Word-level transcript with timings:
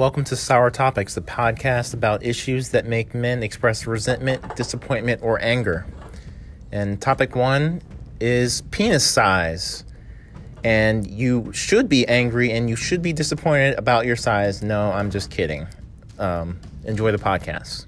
Welcome 0.00 0.24
to 0.24 0.34
Sour 0.34 0.70
Topics, 0.70 1.14
the 1.14 1.20
podcast 1.20 1.92
about 1.92 2.24
issues 2.24 2.70
that 2.70 2.86
make 2.86 3.14
men 3.14 3.42
express 3.42 3.86
resentment, 3.86 4.56
disappointment, 4.56 5.20
or 5.22 5.38
anger. 5.42 5.84
And 6.72 6.98
topic 6.98 7.36
one 7.36 7.82
is 8.18 8.62
penis 8.70 9.04
size. 9.04 9.84
And 10.64 11.06
you 11.06 11.52
should 11.52 11.90
be 11.90 12.08
angry 12.08 12.50
and 12.50 12.70
you 12.70 12.76
should 12.76 13.02
be 13.02 13.12
disappointed 13.12 13.78
about 13.78 14.06
your 14.06 14.16
size. 14.16 14.62
No, 14.62 14.90
I'm 14.90 15.10
just 15.10 15.30
kidding. 15.30 15.68
Um, 16.18 16.58
enjoy 16.86 17.12
the 17.12 17.18
podcast. 17.18 17.84